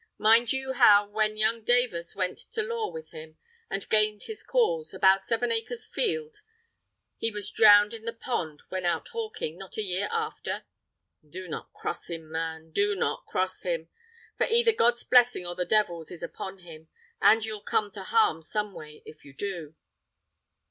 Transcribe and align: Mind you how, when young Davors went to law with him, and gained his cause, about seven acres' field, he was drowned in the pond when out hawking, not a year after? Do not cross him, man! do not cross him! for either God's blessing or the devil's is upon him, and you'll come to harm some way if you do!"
Mind 0.17 0.51
you 0.51 0.73
how, 0.73 1.07
when 1.07 1.37
young 1.37 1.63
Davors 1.63 2.15
went 2.15 2.39
to 2.53 2.63
law 2.63 2.91
with 2.91 3.11
him, 3.11 3.37
and 3.69 3.87
gained 3.87 4.23
his 4.23 4.41
cause, 4.41 4.95
about 4.95 5.21
seven 5.21 5.51
acres' 5.51 5.85
field, 5.85 6.37
he 7.17 7.29
was 7.29 7.51
drowned 7.51 7.93
in 7.93 8.05
the 8.05 8.11
pond 8.11 8.63
when 8.69 8.83
out 8.83 9.09
hawking, 9.09 9.59
not 9.59 9.77
a 9.77 9.83
year 9.83 10.09
after? 10.11 10.63
Do 11.23 11.47
not 11.47 11.71
cross 11.71 12.07
him, 12.09 12.31
man! 12.31 12.71
do 12.71 12.95
not 12.95 13.27
cross 13.27 13.61
him! 13.61 13.89
for 14.39 14.47
either 14.47 14.71
God's 14.73 15.03
blessing 15.03 15.45
or 15.45 15.53
the 15.53 15.65
devil's 15.65 16.09
is 16.09 16.23
upon 16.23 16.57
him, 16.57 16.87
and 17.21 17.45
you'll 17.45 17.61
come 17.61 17.91
to 17.91 18.01
harm 18.01 18.41
some 18.41 18.73
way 18.73 19.03
if 19.05 19.23
you 19.23 19.33
do!" 19.35 19.75